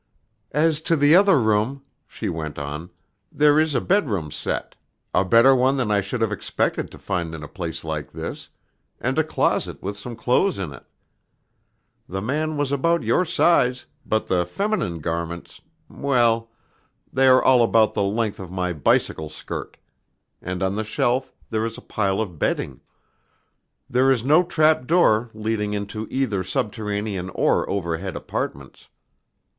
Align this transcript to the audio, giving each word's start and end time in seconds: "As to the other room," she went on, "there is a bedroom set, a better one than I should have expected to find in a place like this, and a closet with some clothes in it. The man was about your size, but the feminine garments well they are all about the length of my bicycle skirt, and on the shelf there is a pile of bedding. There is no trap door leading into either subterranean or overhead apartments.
"As 0.55 0.81
to 0.89 0.95
the 0.95 1.13
other 1.15 1.39
room," 1.39 1.83
she 2.07 2.27
went 2.27 2.57
on, 2.57 2.89
"there 3.31 3.59
is 3.59 3.75
a 3.75 3.79
bedroom 3.79 4.31
set, 4.31 4.73
a 5.13 5.23
better 5.23 5.53
one 5.55 5.77
than 5.77 5.91
I 5.91 6.01
should 6.01 6.21
have 6.21 6.31
expected 6.31 6.89
to 6.89 6.97
find 6.97 7.35
in 7.35 7.43
a 7.43 7.47
place 7.47 7.83
like 7.83 8.11
this, 8.11 8.49
and 8.99 9.19
a 9.19 9.23
closet 9.23 9.83
with 9.83 9.95
some 9.95 10.15
clothes 10.15 10.57
in 10.57 10.73
it. 10.73 10.87
The 12.09 12.19
man 12.19 12.57
was 12.57 12.71
about 12.71 13.03
your 13.03 13.25
size, 13.25 13.85
but 14.03 14.25
the 14.25 14.43
feminine 14.43 15.01
garments 15.01 15.61
well 15.87 16.49
they 17.13 17.27
are 17.27 17.43
all 17.43 17.61
about 17.63 17.93
the 17.93 18.01
length 18.01 18.39
of 18.39 18.49
my 18.49 18.73
bicycle 18.73 19.29
skirt, 19.29 19.77
and 20.41 20.63
on 20.63 20.75
the 20.75 20.83
shelf 20.83 21.31
there 21.51 21.63
is 21.63 21.77
a 21.77 21.81
pile 21.81 22.19
of 22.19 22.39
bedding. 22.39 22.81
There 23.87 24.09
is 24.09 24.23
no 24.25 24.43
trap 24.43 24.87
door 24.87 25.29
leading 25.35 25.75
into 25.75 26.07
either 26.09 26.43
subterranean 26.43 27.29
or 27.35 27.69
overhead 27.69 28.15
apartments. 28.15 28.87